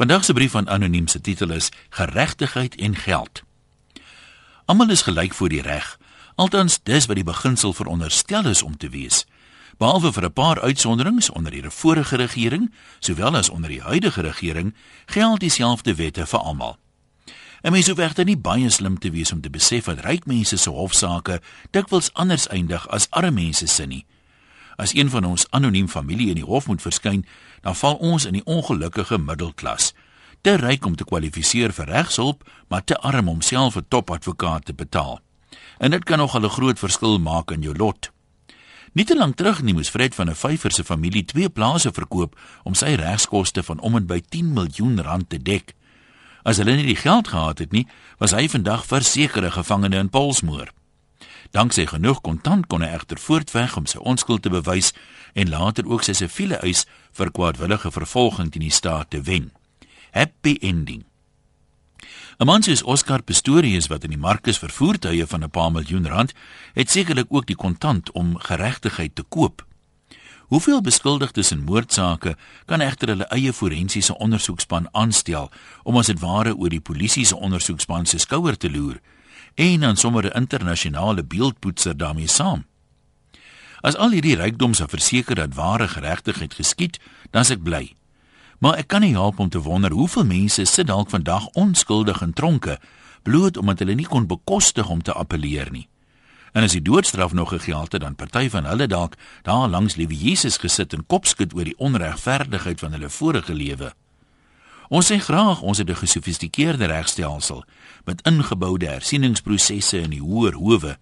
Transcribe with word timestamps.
Vandag 0.00 0.24
se 0.24 0.32
brief 0.32 0.50
van 0.50 0.68
anoniem 0.68 1.08
se 1.08 1.20
titel 1.20 1.50
is 1.50 1.68
Geregtigheid 1.88 2.76
en 2.76 2.96
geld. 2.96 3.42
Almal 4.64 4.90
is 4.90 5.02
gelyk 5.02 5.34
voor 5.34 5.48
die 5.48 5.62
reg. 5.62 5.98
Althans, 6.34 6.78
dis 6.82 7.06
wat 7.06 7.16
die 7.16 7.24
beginsel 7.24 7.72
veronderstel 7.72 8.46
is 8.46 8.62
om 8.62 8.76
te 8.76 8.88
wees. 8.88 9.26
Behalwe 9.76 10.12
vir 10.12 10.24
'n 10.24 10.32
paar 10.32 10.60
uitsonderings 10.60 11.30
onder 11.30 11.52
die 11.52 11.70
vorige 11.70 12.16
regering, 12.16 12.72
sowel 12.98 13.36
as 13.36 13.48
onder 13.48 13.70
die 13.70 13.82
huidige 13.82 14.20
regering, 14.20 14.74
geld 15.06 15.40
dieselfde 15.40 15.94
wette 15.94 16.26
vir 16.26 16.40
almal. 16.40 16.78
En 17.60 17.72
mens 17.72 17.88
hoef 17.88 17.98
egter 17.98 18.24
nie 18.24 18.38
baie 18.38 18.70
slim 18.70 18.98
te 18.98 19.10
wees 19.10 19.32
om 19.32 19.40
te 19.40 19.50
besef 19.50 19.84
dat 19.84 20.00
ryk 20.00 20.26
mense 20.26 20.56
se 20.56 20.70
hofsaake 20.70 21.40
dikwels 21.70 22.12
anders 22.12 22.48
eindig 22.48 22.88
as 22.88 23.10
arme 23.10 23.30
mense 23.30 23.66
se 23.66 23.86
nie. 23.86 24.06
As 24.80 24.94
een 24.94 25.10
van 25.10 25.24
ons 25.24 25.44
anoniem 25.50 25.88
familie 25.88 26.30
in 26.32 26.38
die 26.40 26.46
hof 26.48 26.66
moet 26.66 26.80
verskyn, 26.80 27.26
dan 27.60 27.76
val 27.76 27.98
ons 28.00 28.24
in 28.24 28.38
die 28.38 28.44
ongelukkige 28.48 29.18
middelklas. 29.20 29.92
Te 30.40 30.54
ryk 30.56 30.86
om 30.88 30.94
te 30.96 31.04
kwalifiseer 31.04 31.74
vir 31.76 31.90
regshulp, 31.92 32.46
maar 32.72 32.84
te 32.84 32.96
arm 32.96 33.28
om 33.28 33.42
self 33.44 33.76
'n 33.76 33.84
topadvokaat 33.88 34.64
te 34.64 34.72
betaal. 34.72 35.20
En 35.78 35.90
dit 35.90 36.04
kan 36.04 36.18
nogal 36.18 36.44
'n 36.44 36.56
groot 36.56 36.78
verskil 36.78 37.18
maak 37.18 37.50
in 37.50 37.62
jou 37.62 37.76
lot. 37.76 38.10
Nie 38.92 39.04
te 39.04 39.16
lank 39.16 39.36
terug 39.36 39.62
nie 39.62 39.74
moes 39.74 39.90
Fred 39.90 40.14
van 40.14 40.28
'n 40.28 40.34
vyfer 40.34 40.72
se 40.72 40.84
familie 40.84 41.24
twee 41.24 41.48
plase 41.48 41.92
verkoop 41.92 42.38
om 42.62 42.74
sy 42.74 42.94
regskoste 42.94 43.62
van 43.62 43.80
om 43.80 43.96
en 43.96 44.06
by 44.06 44.20
10 44.28 44.52
miljoen 44.52 45.02
rand 45.02 45.28
te 45.28 45.42
dek. 45.42 45.74
As 46.42 46.56
hulle 46.56 46.76
nie 46.76 46.86
die 46.86 46.96
geld 46.96 47.28
gehad 47.28 47.58
het 47.58 47.72
nie, 47.72 47.86
was 48.18 48.30
hy 48.30 48.48
vandag 48.48 48.86
versekerde 48.86 49.50
gevangene 49.50 49.96
in 49.96 50.08
Polsmoor. 50.08 50.72
Danksy 51.50 51.86
genoeg 51.90 52.20
kontant 52.22 52.68
kon 52.70 52.84
hy 52.86 52.92
egter 52.94 53.18
voortveg 53.18 53.76
om 53.76 53.86
sy 53.90 53.98
onskuld 53.98 54.42
te 54.42 54.52
bewys 54.54 54.92
en 55.34 55.50
later 55.50 55.88
ook 55.90 56.04
sy 56.06 56.14
siviele 56.14 56.60
eis 56.62 56.84
vir 57.18 57.32
kwaadwillige 57.34 57.90
vervolging 57.90 58.52
teen 58.54 58.68
die 58.68 58.74
staat 58.74 59.10
te 59.10 59.22
wen. 59.26 59.50
Happy 60.14 60.58
ending. 60.62 61.04
'n 62.40 62.46
Man 62.46 62.62
soos 62.62 62.82
Oscar 62.82 63.22
Pistorius 63.22 63.90
wat 63.90 64.04
in 64.04 64.14
die 64.14 64.24
markus 64.28 64.58
vir 64.58 64.70
voertuie 64.70 65.26
van 65.26 65.42
'n 65.44 65.50
paar 65.50 65.72
miljoen 65.72 66.06
rand 66.06 66.32
het 66.74 66.90
sekerlik 66.90 67.26
ook 67.28 67.46
die 67.46 67.56
kontant 67.56 68.12
om 68.12 68.38
geregtigheid 68.38 69.14
te 69.14 69.22
koop. 69.22 69.66
Hoeveel 70.48 70.80
beskuldigdes 70.80 71.50
in 71.50 71.64
moordsake 71.64 72.36
kan 72.66 72.80
egter 72.80 73.08
hulle 73.08 73.28
eie 73.30 73.52
forensiese 73.52 74.18
ondersoekspan 74.18 74.88
aanstel 74.92 75.50
om 75.82 75.96
as 75.96 76.06
dit 76.06 76.20
ware 76.20 76.56
oor 76.56 76.68
die 76.68 76.80
polisie 76.80 77.24
se 77.24 77.36
ondersoekspan 77.36 78.06
se 78.06 78.18
skouer 78.18 78.56
te 78.56 78.70
loer? 78.70 79.00
En 79.54 79.80
dan 79.80 79.96
sommer 79.96 80.24
'n 80.24 80.36
internasionale 80.36 81.24
beeldpoetser 81.24 81.96
daarmee 81.96 82.28
saam. 82.28 82.64
As 83.80 83.96
al 83.96 84.10
hierdie 84.10 84.36
rykdoms 84.36 84.82
verseker 84.86 85.34
dat 85.34 85.54
ware 85.54 85.88
geregtigheid 85.88 86.54
geskied, 86.54 86.98
dan 87.30 87.42
is 87.42 87.50
ek 87.50 87.62
bly. 87.62 87.94
Maar 88.58 88.76
ek 88.76 88.88
kan 88.88 89.00
nie 89.00 89.12
help 89.16 89.38
om 89.38 89.48
te 89.48 89.60
wonder 89.60 89.90
hoeveel 89.90 90.24
mense 90.24 90.64
sit 90.64 90.86
dalk 90.86 91.10
vandag 91.10 91.46
onskuldig 91.46 92.20
in 92.20 92.32
tronke 92.32 92.78
bloot 93.22 93.56
omdat 93.56 93.78
hulle 93.78 93.94
nie 93.94 94.08
kon 94.08 94.26
bekostig 94.26 94.88
om 94.88 95.02
te 95.02 95.12
appeleer 95.12 95.70
nie. 95.72 95.88
En 96.52 96.66
as 96.66 96.74
die 96.74 96.82
doodstraf 96.82 97.32
nog 97.32 97.48
gegeld 97.54 97.92
het, 97.92 98.02
dan 98.02 98.16
party 98.18 98.48
van 98.50 98.66
hulle 98.66 98.86
dalk 98.86 99.14
daar 99.46 99.68
langs 99.68 99.94
liewe 99.94 100.16
Jesus 100.16 100.58
gesit 100.58 100.92
en 100.92 101.06
kopskud 101.06 101.54
oor 101.54 101.64
die 101.64 101.78
onregverdigheid 101.78 102.80
van 102.80 102.96
hulle 102.96 103.10
vorige 103.10 103.54
lewe. 103.54 103.92
Ons 104.90 105.06
sê 105.06 105.20
graag 105.22 105.60
ons 105.62 105.78
het 105.78 105.88
'n 105.88 106.02
gesofistikeerde 106.02 106.86
regstelsel 106.86 107.64
met 108.04 108.22
ingeboude 108.26 108.86
hersieningsprosesse 108.86 109.98
in 109.98 110.10
die 110.10 110.20
hoër 110.20 110.54
howe. 110.54 110.98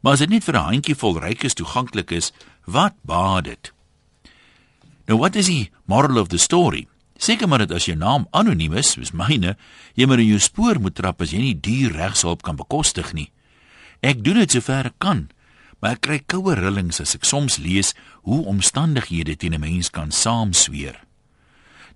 Maar 0.00 0.12
as 0.12 0.18
dit 0.18 0.28
net 0.28 0.44
vir 0.44 0.54
'n 0.54 0.64
handjievol 0.72 1.20
rykes 1.20 1.54
toeganklik 1.54 2.10
is, 2.10 2.32
wat 2.64 2.94
baat 3.02 3.44
dit? 3.44 3.72
Nou 5.06 5.18
wat 5.18 5.36
is 5.36 5.46
die 5.46 5.70
moral 5.84 6.18
of 6.18 6.28
the 6.28 6.38
story? 6.38 6.88
Seker 7.16 7.48
maar 7.48 7.58
dat 7.58 7.72
as 7.72 7.84
jou 7.84 7.96
naam 7.96 8.26
anoniem 8.30 8.72
is, 8.72 8.90
soos 8.90 9.10
myne, 9.10 9.56
jy 9.94 10.06
maar 10.06 10.18
in 10.18 10.26
jou 10.26 10.38
spoor 10.38 10.80
moet 10.80 10.94
trap 10.94 11.20
as 11.20 11.30
jy 11.30 11.38
nie 11.38 11.60
duur 11.60 11.92
regshulp 11.92 12.42
kan 12.42 12.56
bekostig 12.56 13.12
nie. 13.12 13.30
Ek 14.00 14.24
doen 14.24 14.34
dit 14.34 14.50
sover 14.50 14.86
ek 14.86 14.98
kan, 14.98 15.28
maar 15.80 15.90
ek 15.90 16.00
kry 16.00 16.18
koue 16.26 16.54
rillings 16.54 17.00
as 17.00 17.14
ek 17.14 17.24
soms 17.24 17.56
lees 17.56 17.94
hoe 18.22 18.44
omstandighede 18.44 19.36
teen 19.36 19.54
'n 19.54 19.60
mens 19.60 19.90
kan 19.90 20.10
saamsweer. 20.10 21.07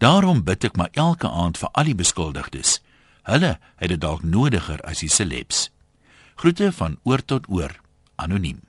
Daarom 0.00 0.40
bid 0.44 0.64
ek 0.64 0.78
maar 0.80 0.88
elke 0.96 1.28
aand 1.28 1.58
vir 1.60 1.68
al 1.76 1.90
die 1.90 1.98
beskuldigdes. 1.98 2.78
Hulle 3.28 3.58
het 3.76 3.92
dit 3.92 4.00
dalk 4.00 4.24
nodiger 4.24 4.80
as 4.88 5.02
die 5.04 5.12
celebs. 5.12 5.68
Groete 6.40 6.70
van 6.72 6.96
oor 7.04 7.20
tot 7.20 7.44
oor, 7.52 7.74
anoniem. 8.16 8.62